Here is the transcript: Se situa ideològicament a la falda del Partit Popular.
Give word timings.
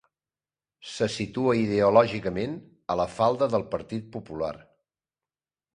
Se 0.91 1.07
situa 1.15 1.53
ideològicament 1.65 2.57
a 2.95 2.97
la 3.03 3.07
falda 3.19 3.53
del 3.57 3.69
Partit 3.77 4.13
Popular. 4.19 4.55